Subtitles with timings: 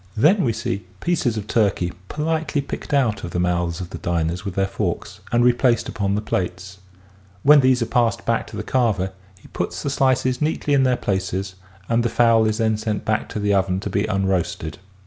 [0.17, 4.43] Then we see pieces of turkey politely picked out of the mouths of the diners
[4.43, 6.79] with their forks and replaced upon the plates.
[7.43, 10.97] When these are passed back to the carver he puts the slices neatly in their
[10.97, 11.53] places
[11.87, 14.79] and the fowl is then sent back to the oven to be unroasted.